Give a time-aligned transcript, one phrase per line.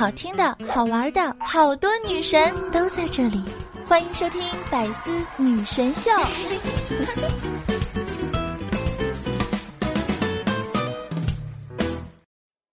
[0.00, 3.44] 好听的、好玩的，好多女神都在这里，
[3.86, 6.10] 欢迎收听《百思女神秀》。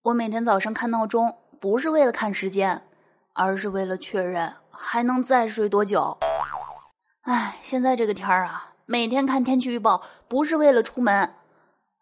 [0.04, 2.80] 我每天早上看闹钟，不是为了看时间，
[3.34, 6.16] 而是为了确认还能再睡多久。
[7.24, 11.34] 唉，现在这个天儿啊，每天看天气预报，不是为了出门，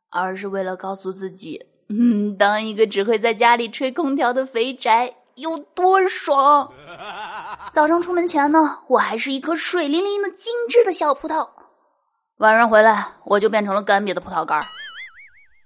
[0.08, 6.72] 而是为了告诉自己，嗯，当一个只会在家里吹空调的肥宅有多爽。
[7.72, 11.48] 早上出门前呢，我还是一颗水灵灵的精致的小葡萄，
[12.38, 14.64] 晚上回来我就变成了干瘪的葡萄干儿。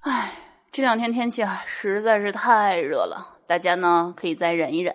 [0.02, 0.33] 唉。
[0.73, 4.95] 这两天天气啊实在是太热了，大家呢可以再忍一忍，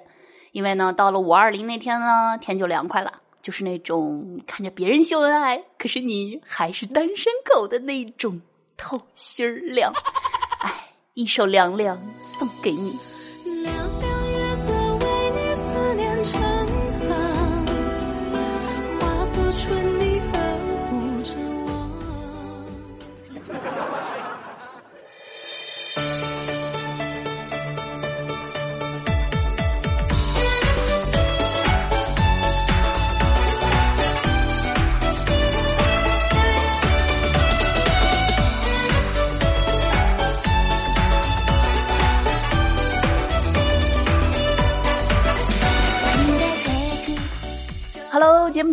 [0.54, 8.42] 因为呢到了五二零那天呢天就凉快了，就是那种看着别人秀恩爱，可是你还是单身狗的那种
[8.78, 9.92] 透心儿凉。
[11.16, 12.94] 一首凉凉送给你。
[13.64, 14.05] 凉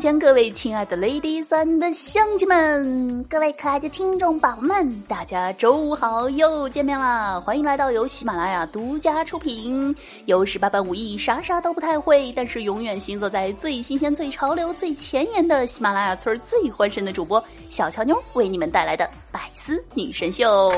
[0.03, 7.41] 前，各位亲爱的 ladies and 乡亲们，各位可爱的听众宝宝们，大家周五好，又见面啦！
[7.41, 20.73] 欢迎来到由喜马拉雅独家出品，由十八般武艺啥啥都不太会，但是永远行走在最新鲜、最潮流、最前沿的喜马拉雅村最欢声的主播小乔妞为你们带来的百思女神秀。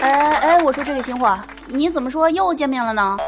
[0.00, 3.18] 哎哎，我说这个新货，你怎么说又见面了呢？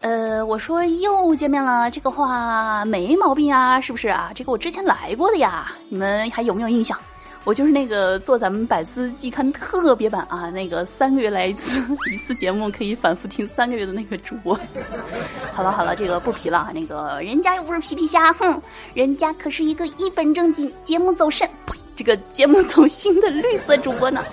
[0.00, 4.32] 呃，我说又见面了，这个话没毛病啊，是不是啊？
[4.34, 6.98] 这个我之前来过的呀，你们还有没有印象？
[7.44, 11.80] 我就是那个做咱们百思季刊特别版啊，那个三个月来一次
[12.12, 14.58] 一次节目可以反复听三个月的那个主播。
[15.52, 18.60] 好了好了，这个不皮了，那个人家又不是皮皮虾，哼，
[18.94, 21.48] 人家可是一个一本正经节目走肾。
[21.66, 21.79] 呸。
[22.00, 24.24] 这个节目走心的绿色主播呢？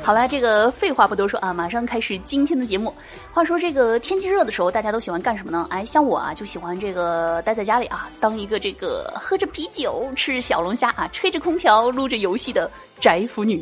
[0.00, 2.94] 好了，这个废话不多说啊，马上开始今天的节目。
[3.32, 5.66] 话说这个天气热的时候，大家都喜欢干什么呢？
[5.70, 13.60] 哎，像我啊，就喜欢这个待在家里啊，当一个这个喝着啤酒、吃小龙虾啊、吹着空调、撸着游戏的宅腐女。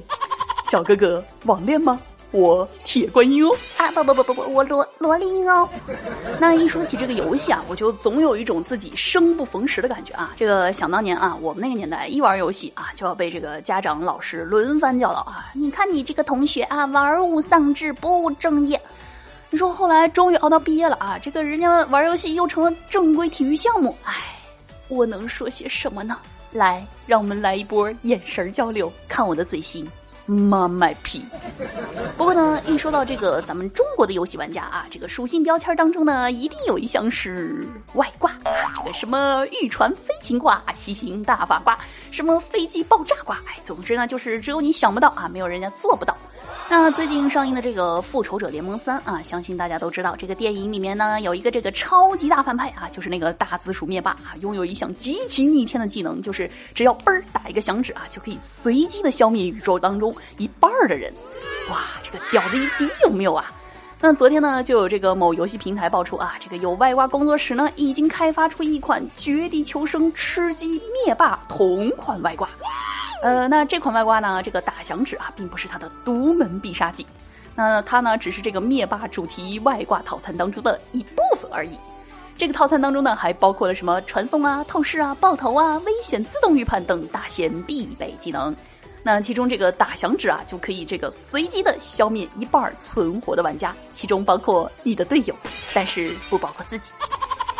[0.66, 1.98] 小哥哥，网恋吗？
[2.32, 5.68] 我铁观音哦啊不不不不不我萝萝莉音哦，
[6.40, 10.32] 那一说起这个游戏啊，我就总有一种自己生不逢时的感觉啊。
[10.34, 15.50] 这个想当年啊，我们那个年代一玩游戏啊，就要被这个家长老师轮番教导啊。
[15.52, 18.80] 你看你这个同学啊，玩物丧志，不务正业。
[19.50, 24.14] 你说后来终于熬到毕业了啊，这个人家玩游戏又成了正规体育项目，哎，
[24.88, 26.16] 我能说些什么呢？
[26.50, 29.86] 来，让我们来一波眼神交流，看我的嘴型。
[30.32, 31.24] 妈卖批！
[32.16, 38.32] 不过呢，一说到这个咱们中国的游戏玩家啊，这个属性标签当中呢，一定有一项是外挂，
[38.78, 41.78] 这个什么玉船飞行挂、西行大法挂、
[42.10, 46.16] 什么飞机爆炸挂，哎，总之呢，就是只有你想不到啊，没有人家做不到。
[46.74, 61.12] 那最近上映的这个《复仇者联盟三》啊，相信大家都知道，这个电影里面呢有一个这个超级大反派啊，就是那个大紫薯灭霸啊，拥有一项极其逆天的技能，就是只要嘣儿打一个响指啊，就可以随机的消灭宇宙当中一半的人。
[61.68, 63.52] 哇，这个屌的一逼有没有啊？
[64.00, 72.48] 那昨天呢，就有这个某游戏平台爆出啊，这个有外挂工作室呢已经开发出一款《绝地求生：吃鸡灭霸》同款外挂。
[73.22, 74.42] 呃，那这款外挂呢？
[74.42, 77.06] 这个打响指啊，并不是它的独门必杀技，
[77.54, 81.78] 那它呢，只是这个灭霸主题外挂套餐当中的一部分而已。
[82.36, 88.52] 这个套餐当中呢，还包括了什么传送啊、透视啊、爆头啊、危险自动预判等大仙必备技能。
[89.04, 95.36] 那其中这个打响指啊，就可以这个随机的消灭一半存活的玩家，其中包括你的队友，
[95.72, 96.90] 但是不包括自己。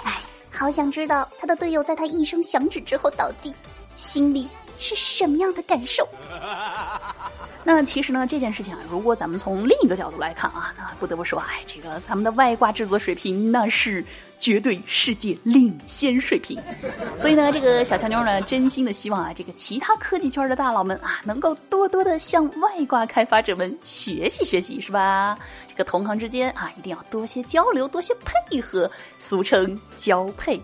[0.03, 0.19] 哎，
[0.51, 3.55] 好想知道他的队友在他一声响指之后倒地，
[3.95, 4.49] 心里。
[4.79, 6.07] 是什么样的感受？
[7.65, 14.05] 那其实呢，这件事情啊，如果咱们从另一个角度来看啊，那不得不说，哎，这个咱们的外挂制作水平那是
[14.41, 16.61] 绝对世界领先水平。
[17.17, 25.39] 所以呢，这个小强妞呢，真心的希望啊，这个其他科技圈的大佬们啊，能够多多的向外挂开发者们学习学习，是吧？
[25.69, 30.61] 这个同行之间啊，一定要多些交流，多些配合，俗称交配。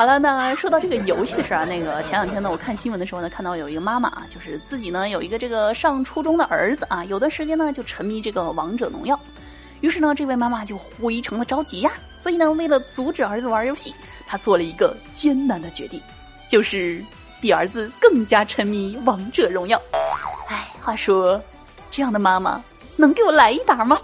[0.00, 9.20] 好了，那说到这个游戏的事儿啊，那个前两天呢，我看新闻的时候呢，看到有一个妈妈啊，就是自己呢有一个这个上初中的儿子啊，有段时间呢就沉迷这个王者荣耀，
[9.82, 11.92] 于是呢，这位妈妈就非常的着急呀。
[12.16, 13.94] 所以呢，为了阻止儿子玩游戏，
[14.26, 16.00] 她做了一个艰难的决定，
[16.48, 17.04] 就是
[17.38, 19.78] 比儿子更加沉迷王者荣耀。
[20.48, 21.38] 哎，话说，
[21.90, 22.64] 这样的妈妈
[22.96, 24.00] 能给我来一打吗？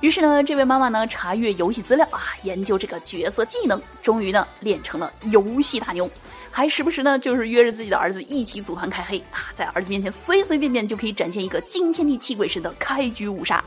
[0.00, 6.08] 于是呢，这位妈妈呢查阅游戏资料啊，研究这个角色技能，终于呢练成了游戏大牛。
[6.50, 13.62] 还时不时呢，就是约着自己的儿子一起组团开黑啊，在儿子面前随随便便就可以展现一个惊天地泣鬼神的开局五杀。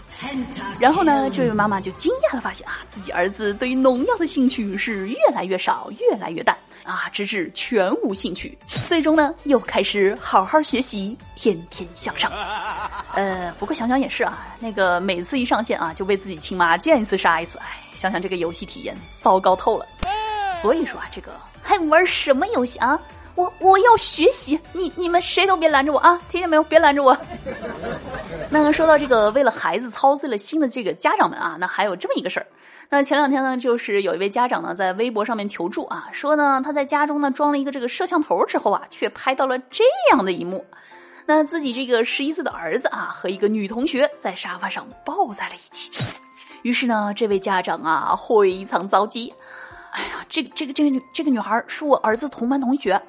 [0.80, 8.58] 然后呢，这位妈妈就惊讶的发现啊，自己儿子对于农药的兴趣是越来越少，越来越淡啊，直至全无兴趣。
[8.88, 12.32] 最终呢，又开始好好学习，天天向上。
[13.14, 19.86] 呃，不过想想也是啊，那个每次一上线啊，就被自己亲妈见一次杀一次，哎，想想这个游戏体验糟糕透了。
[20.54, 21.32] 所以说啊，这个。
[21.62, 23.00] 还玩什么游戏啊？
[23.36, 26.20] 我我要学习，你你们谁都别拦着我啊！
[26.30, 26.64] 听见没有？
[26.64, 27.16] 别拦着我。
[28.50, 32.48] 那说到这个为了孩子操碎了心的这个家长们啊，那还有这么一个事儿。
[32.92, 40.66] 那前两天呢，就是有一位家长呢在微博上面求助啊，说呢他在家中呢装了一个这个摄像头之后啊，却拍到了这样的一幕。
[41.28, 45.92] 那自己这个十一岁的儿子啊和一个女同学在沙发上抱在了一起。
[46.64, 49.32] 于是呢，这位家长啊非常着急。
[49.92, 53.00] 哎呀，这个这个这个女这个女孩是我儿子同班同学，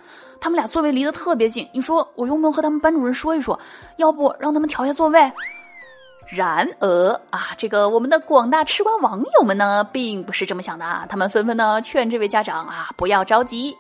[0.41, 1.67] 他们俩座位离得特别近。
[1.73, 3.59] 你说我用不用和他们班主任说一说？
[3.97, 5.33] 要不让他们调下座位？
[6.31, 13.77] 然而啊，这个我们的广大吃瓜网友们呢，并不是这么想的啊，他们纷纷呢劝这位家长啊不要着急。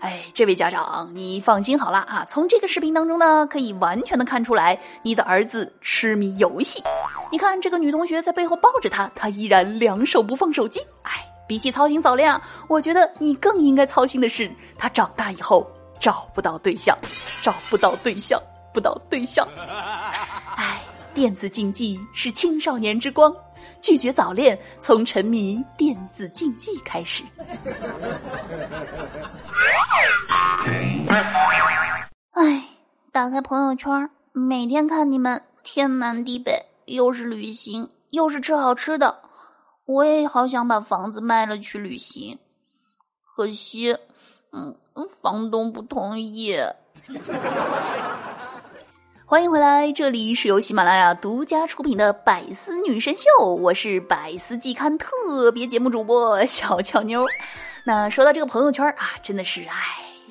[0.00, 6.82] 哎，这位家长，你放心好了啊，从这个视频当中呢，可以完全的看出来你的儿子痴迷游戏。
[7.30, 10.80] 你看这个女同学在背后抱着他，他依然两手不放手机。
[11.02, 11.12] 哎。
[11.46, 12.34] 比起操心早恋，
[12.68, 16.96] 我觉得你更应该操心的是他长大以后找不到对象，
[17.42, 18.40] 找不到对象，
[18.72, 19.46] 不到对象。
[21.14, 23.34] 电子竞技是青少年之光，
[23.80, 27.22] 拒绝早恋从沉迷电子竞技开始。
[32.32, 32.64] 哎，
[33.12, 39.22] 打开朋友圈，每天看你们天南地北，又是旅行，又是吃好吃的。
[39.86, 42.36] 我也好想把房子卖了去旅行，
[43.36, 43.96] 可惜，
[44.52, 44.76] 嗯，
[45.22, 46.56] 房东不同意。
[49.34, 57.26] 欢迎回来，这里是由喜马拉雅独家出品的《百思女神秀》，我是百思季刊特别节目主播小俏妞。
[57.82, 59.74] 那说到这个朋友圈啊，真的是唉，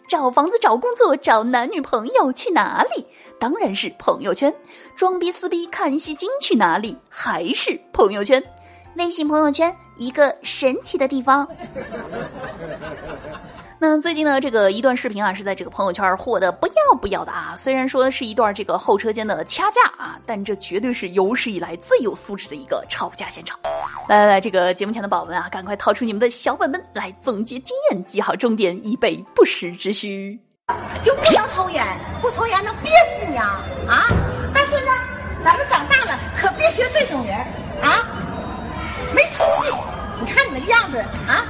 [0.08, 3.06] 找房子、找工作、找男女朋友去哪里？
[3.38, 4.56] 当然是朋友圈。
[4.96, 6.98] 装逼撕逼看戏精去哪里？
[7.10, 8.42] 还是朋友圈。
[8.96, 11.46] 微信朋友圈一个神奇的地方。
[13.86, 17.54] 那最近呢，这个一段视频啊，是在这个朋友圈火的不要不要的啊。
[17.54, 23.60] 虽然说是一段这个后车间的掐架啊，但这绝对是有史以来最有素质的一个吵架现场。
[24.08, 30.40] 来来来，这个节目前的宝宝们啊，赶快掏出你们的小本本来总结经验，记好重点，以备不时之需。
[31.04, 31.86] 就不要抽烟，
[32.22, 32.90] 不抽烟能憋
[33.20, 33.60] 死你啊！
[33.86, 34.08] 啊！
[34.54, 34.88] 大孙子，
[35.44, 37.36] 咱们长大了可别学这种人
[37.82, 38.08] 啊！
[39.14, 39.74] 没出息！
[40.22, 41.44] 你看你那个样子啊！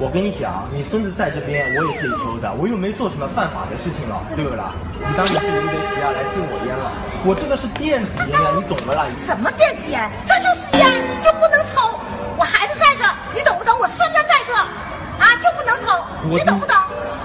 [0.00, 4.72] 我跟你讲，你孙子在这边，我也可以抽的，我又没做什么犯法的事情了，对不啦？
[4.96, 6.88] 你当你是林德徐啊，来禁我烟了？
[7.28, 9.04] 我这个是电子烟啊，你懂不啦。
[9.20, 10.00] 什么电子烟？
[10.24, 10.88] 这就是烟，
[11.20, 12.00] 就不能抽。
[12.38, 13.04] 我孩子在这，
[13.36, 13.76] 你懂不懂？
[13.78, 15.92] 我孙子在这，啊，就不能抽，
[16.24, 16.74] 你懂不懂？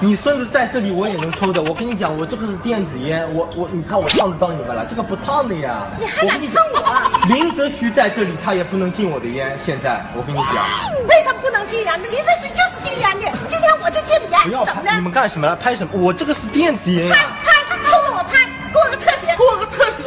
[0.06, 1.64] 你孙子在这里，我也能抽的。
[1.64, 5.88] 我跟你讲，我这个是电子烟，我我你看我烫得到你们了，这个不烫的呀。
[6.00, 6.78] 你还敢烫我？
[7.34, 9.58] 林则徐在这里，他也不能禁我的烟。
[9.66, 10.64] 现在我跟你讲，
[11.10, 12.04] 为什么不能禁烟？
[12.04, 14.40] 林则徐就是禁烟的，今天我就禁你烟。
[14.44, 15.56] 不要拍，你们干什么了？
[15.56, 15.94] 拍什么？
[16.00, 17.10] 我这个是电子烟。
[17.10, 20.04] 拍拍，冲着我拍，给我个特写，给我个特写，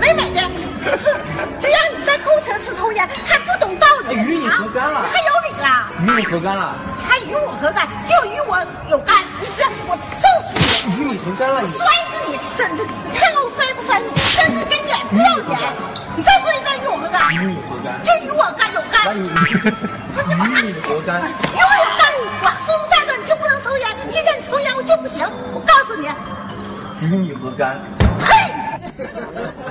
[0.00, 0.40] 美美的。
[1.60, 5.02] 只要你在工程室抽烟，还不懂道理与你何干了？
[5.12, 5.90] 还有理了？
[6.06, 6.74] 与你何干了？
[7.28, 7.86] 还与我何干？
[8.08, 8.56] 就与我
[8.88, 9.14] 有干！
[9.38, 10.56] 你是我揍死
[10.88, 10.96] 你！
[10.96, 11.60] 与你何干了？
[11.68, 12.38] 摔死你！
[12.56, 14.08] 真是，你看看我摔不摔你？
[14.34, 15.60] 真是给脸不要脸！
[16.16, 17.34] 你再说一遍，与我何干？
[17.36, 18.00] 与你何干？
[18.02, 19.12] 就与我干有干！
[19.12, 19.20] 与
[20.64, 21.20] 你何干？
[21.20, 22.08] 与我有干！
[22.40, 23.86] 我孙子在这，你就不能抽烟。
[24.10, 25.20] 今天你抽烟，我就不行。
[25.52, 26.08] 我告诉你，
[27.04, 27.78] 与你何干？
[28.24, 28.32] 呸！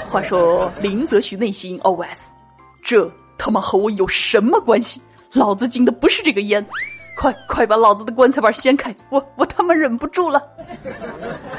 [0.08, 2.30] 话说林则徐内心 OS：
[2.84, 5.02] 这他妈和我有什么关系？
[5.34, 6.64] 老子禁的不是这个烟。
[7.17, 8.95] 快快把老子的棺材板掀开！
[9.09, 10.41] 我我他妈忍不住了。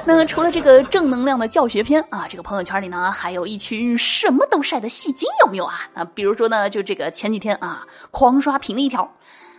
[0.05, 5.81] 那除了这个正能量的教学片啊，这个朋友圈里呢，还有一群什么都晒的戏精，有没有啊？
[5.95, 9.11] 那比如说呢，就这个前几天啊，狂刷屏了一条。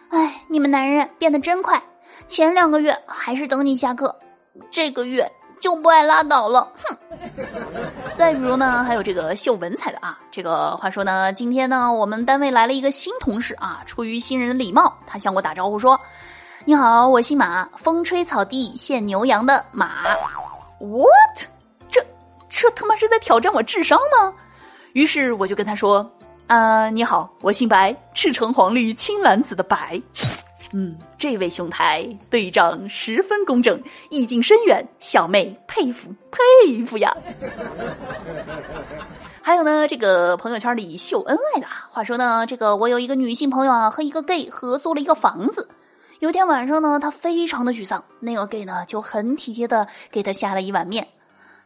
[0.09, 1.81] 哎，你们男人变得真快，
[2.27, 4.15] 前两个月还是等你下课，
[4.71, 5.29] 这个月
[5.59, 6.97] 就不爱拉倒了，哼。
[8.15, 10.17] 再比如呢，还有这个秀文采的啊。
[10.31, 15.99] 这个话说呢，今天呢，我们单位来了一个新同事啊，出于新人的礼貌，他向我打招呼说
[16.65, 20.03] ：“你好，我姓马，风吹草低见牛羊的马。
[20.79, 21.47] ”What？
[21.89, 22.05] 这
[22.49, 24.33] 这他妈是在挑战我智商吗？
[24.93, 26.09] 于是我就跟他说
[26.47, 30.01] ：“啊，你好，我姓白，赤橙黄绿青蓝紫的白。”
[30.71, 37.13] 嗯，这位兄台队长十分工整，意境深远，小妹佩服佩服呀。
[39.41, 41.87] 还有呢，这个朋友圈里秀恩爱的啊。
[41.89, 45.67] 话说呢，这个我有一个女性朋友啊，和一个 gay 合租了一个房子。
[46.19, 51.07] 有天晚上呢，她非常的沮丧，那个 gay 呢就很体贴的给她下了一碗面。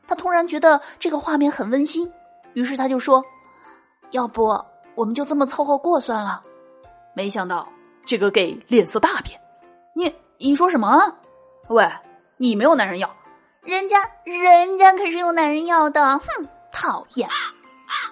[0.08, 2.10] 她突然觉得这个画面很温馨，
[2.54, 3.22] 于是她就说
[4.12, 4.58] ：“要不
[4.96, 6.42] 我们就这么凑合过算了。”
[7.14, 7.68] 没想到。
[8.06, 9.40] 这个 gay 脸色大变，
[9.96, 11.00] 你你说什么？
[11.70, 11.90] 喂，
[12.38, 13.10] 你没有男人要，
[13.62, 16.26] 人家人家可是有男人要的，哼，
[16.72, 17.28] 讨厌！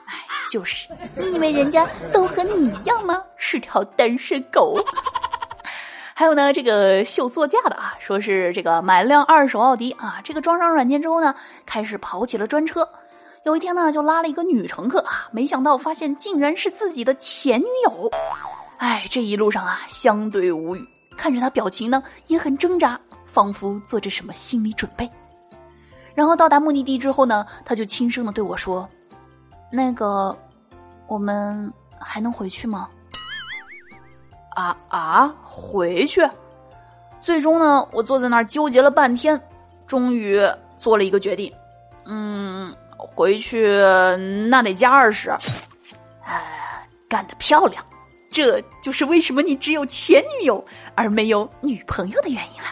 [0.08, 3.22] 哎，就是，你以为人家都和你一样吗？
[3.36, 4.78] 是条单身狗。
[6.16, 12.88] 还有呢，这个秀座驾的啊，说是这个买了辆二手奥迪啊，这个装上软件之后呢，开始跑起了专车。
[13.44, 18.10] 有一天呢，就拉了一个女乘客啊，没想到发现竟然是自己的前女友。
[18.82, 20.84] 哎，这一路上啊，相对无语，
[21.16, 25.08] 看着他表情呢也很挣扎，仿佛做着什么心理准备。
[26.16, 28.90] 然后到达目的地之后呢，他就轻声的对我说
[29.72, 30.36] ：“那个，
[31.06, 32.90] 我们还能回去吗？”
[34.58, 36.28] 啊啊，回去？
[37.22, 39.40] 最终呢，我坐在那儿纠结了半天，
[39.86, 40.42] 终于
[40.80, 41.54] 做了一个决定。
[42.06, 43.64] 嗯，回去
[44.50, 45.30] 那得加二十。
[46.26, 47.86] 哎，干得漂亮！
[48.32, 50.64] 这就是为什么你只有前女友
[50.96, 52.72] 而没有女朋友的原因了。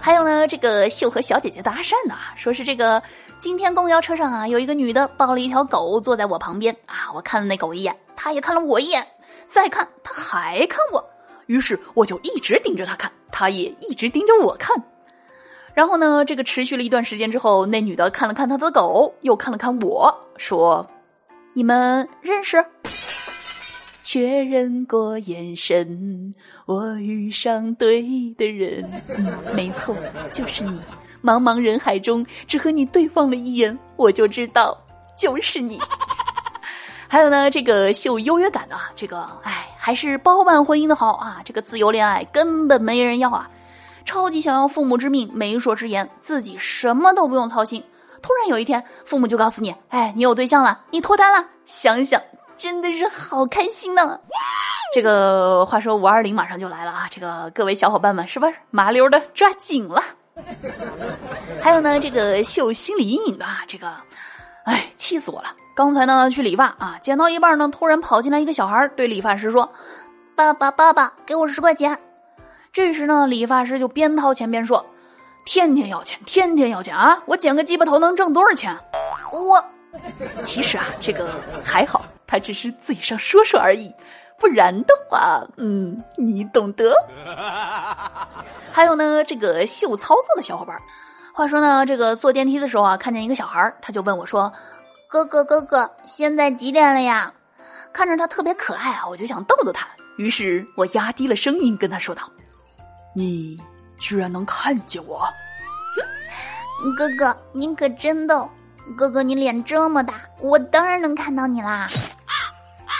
[0.00, 3.02] 还有呢，这个秀和小姐姐搭讪呢，说是这个
[3.38, 9.06] 今天公交车上啊，有一个女的抱了一条狗坐在我旁边啊，我看了那狗一眼，她也看了我一眼，
[9.48, 11.04] 再看她还看我，
[11.44, 14.74] 于是我就一直盯着她看，她也一直盯着我看。
[15.74, 20.86] 然后呢，这个持续了一段时间之后，那女的看了看她的狗，又看了看我说
[21.52, 22.64] ：“你们认识？”
[24.10, 26.34] 确认过眼神，
[26.64, 28.02] 我遇上对
[28.38, 28.82] 的人。
[29.52, 29.94] 没错，
[30.32, 30.80] 就是你。
[31.22, 34.74] 茫茫人海中，只和你对望了一眼，我就知道
[35.14, 35.78] 就是你。
[37.06, 41.42] 还有呢，这个秀优越感的啊，这个哎，还是包办婚姻的好啊。
[41.44, 43.50] 这个自由恋爱根本没人要啊，
[44.06, 47.84] 超级想要父母之命、媒妁之言，自己什么都不用操心。
[48.22, 51.46] 突然有一天，父母就告诉你，哎，你有对象了，你脱单了。
[51.66, 52.18] 想想。
[52.58, 54.18] 真的是好开心呢！
[54.92, 60.02] 这个话说五二零马上就来了啊，这个各位小伙伴们是不是麻溜的抓紧了？
[61.60, 63.92] 还有呢，这个秀心理阴影的啊，这个，
[64.64, 65.48] 哎，气死我了！
[65.74, 69.70] 刚才呢去理发啊，剪到一半呢，突然跑进来一个小孩，对理发师说
[70.34, 71.98] ：“爸爸，爸爸，给我十块钱。”
[72.72, 74.84] 这时呢，理发师就边掏钱边说
[75.44, 77.18] ：“天天要钱，天天要钱啊！
[77.26, 78.76] 我剪个鸡巴头能挣多少钱？
[79.32, 79.62] 我
[80.42, 83.92] 其实啊，这个还好。”他只是嘴上说说而已，
[84.38, 86.94] 不然的话，嗯，你懂得。
[88.70, 90.78] 还有呢，这个秀操作的小伙伴，
[91.34, 94.52] 话说呢，这个坐电梯的时候啊，看见一个小孩他就问我说
[95.08, 97.32] ：“哥哥，哥哥，现在几点了呀？”
[97.90, 102.30] 看着他特别可爱啊，我就想逗逗他，于是我压低了声音跟他说道
[103.16, 103.58] ：“你
[103.98, 105.26] 居然能看见我？
[106.96, 108.48] 哥哥，你可真逗！
[108.96, 111.88] 哥哥，你脸这么大，我当然能看到你啦。”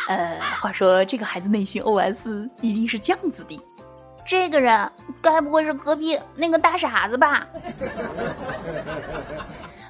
[0.09, 3.61] 呃，话说这个孩子内心 OS 一定是这样子的：
[4.27, 7.47] 这个人该不会是隔壁那个大傻子吧？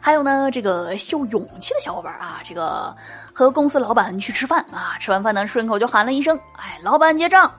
[0.01, 2.93] 还有呢，这个秀勇气的小伙伴啊，这个
[3.33, 7.53] 和公司老板去吃饭啊，吃完饭呢，顺口就喊了一声：“哎，老板结账。”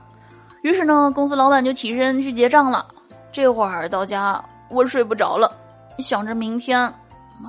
[0.62, 2.86] 于是呢，公司老板就起身去结账了。
[3.32, 5.50] 这会儿到家，我睡不着了，
[5.98, 6.92] 想着明天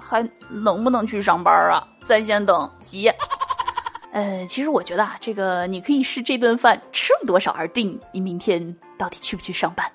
[0.01, 1.85] 还能不能去上班啊？
[2.01, 3.11] 在线等急。
[4.11, 9.89] 呃，其实我觉得啊，这个你可以视这顿饭吃了多少而定你明天到底去不去上班。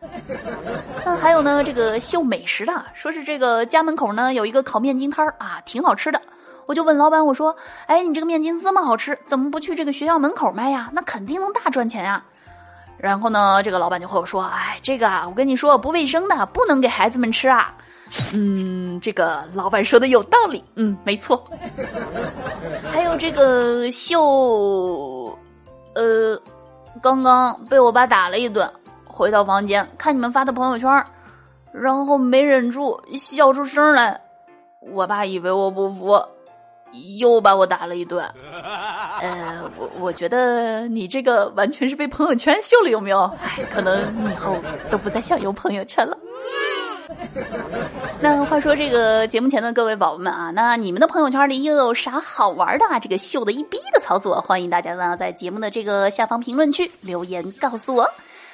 [1.04, 6.20] 那还有呢，这个秀美食的，说是这个家门口呢有一个烤面筋摊儿啊，挺好吃的。
[6.64, 7.54] 我就问老板，我说，
[7.86, 10.88] 哎，你这个面筋这么好吃，怎么不去这个学校门口卖呀？
[10.92, 12.24] 那肯定能大赚钱呀。
[12.98, 17.74] 然后呢，这个老板就和我说，哎，这个啊，我跟你说不卫生的，不能给孩子们吃啊。
[18.32, 20.64] 嗯，这个老板说的有道理。
[20.76, 21.44] 嗯，没错。
[22.90, 25.38] 还有这个秀，
[25.94, 26.40] 呃，
[27.02, 28.70] 刚刚被我爸打了一顿，
[29.04, 31.04] 回到房间看你们发的朋友圈，
[31.72, 34.20] 然后没忍住笑出声来。
[34.92, 36.22] 我爸以为我不服，
[37.18, 38.24] 又把我打了一顿。
[39.20, 43.24] 呃，我我觉得你这个完全是被朋友圈秀了，有没有？
[43.42, 44.56] 哎，可能你以后
[44.90, 46.15] 都不再想用朋友圈了。
[48.20, 52.86] 那话说，这个节目前的各位宝宝们啊，那你们的朋友圈里又有啥好玩的？
[52.86, 58.08] 啊这个秀的一逼的操作，欢迎大家呢在节目的这个下方评论区留言告诉我。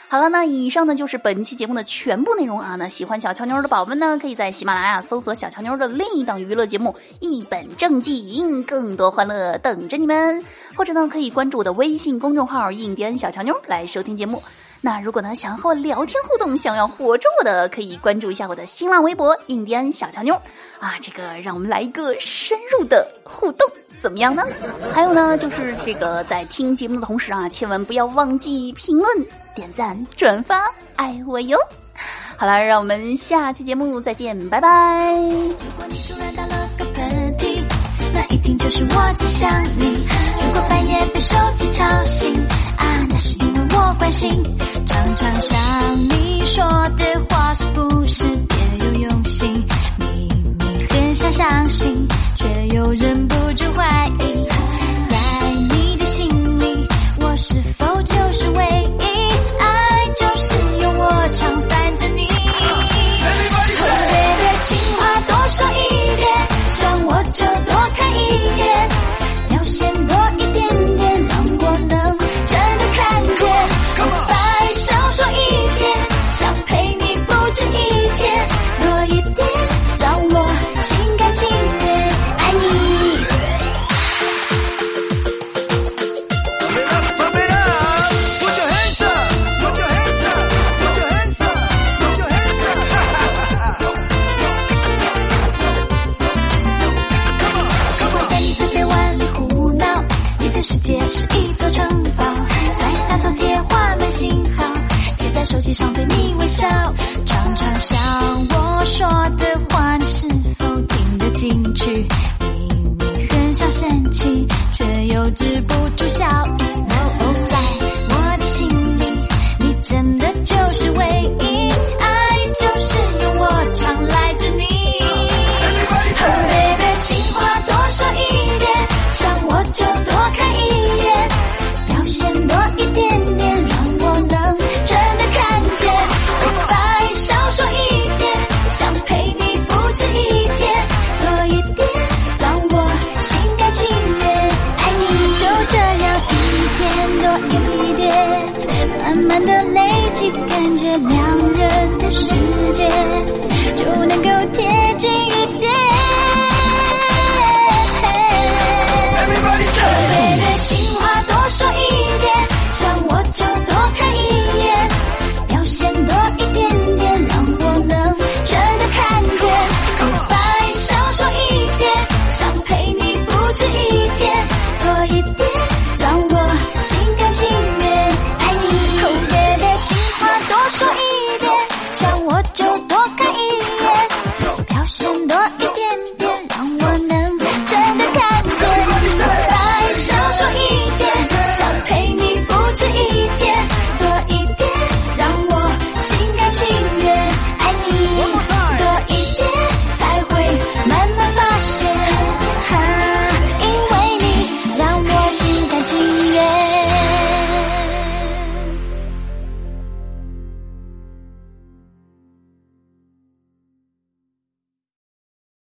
[0.08, 2.76] 好了，那以上呢就是本期节目的全部内容啊。
[2.76, 6.90] 那喜欢小乔妞的宝宝们呢，可以在喜马拉雅搜索小乔妞的另一档娱乐节目
[7.20, 10.44] 《一本正经》，更多欢乐等着你们。
[10.76, 14.42] 或者呢，可以关注我的微信公众号“印第安小乔妞”来收听节目。
[14.84, 20.34] 那如果呢想要和我聊天互动，想要活捉我的，可以关注一下我的新浪微博“印第安小乔妞”
[20.80, 20.96] 啊。
[21.00, 23.64] 这个让我们来一个深入的互动，
[24.00, 24.44] 怎么样呢？
[24.92, 29.08] 还有呢，就是这个在听节目的同时啊，千万不要忘记评论。
[29.54, 31.56] 点赞、转发，爱我哟！
[32.36, 35.12] 好了，让我们下期节目再见，拜拜。
[35.14, 36.68] 如果你突然打了
[38.30, 39.48] 一定就是我在想
[39.78, 39.92] 你。
[40.42, 42.32] 如果半夜被手机吵醒
[42.76, 44.28] 啊那是因为我关心。
[44.84, 45.58] 常常想
[46.08, 46.64] 你说
[46.96, 49.64] 的话是不是别有用心？
[49.98, 50.08] 明
[50.58, 54.31] 明很想相信却又忍不住怀疑。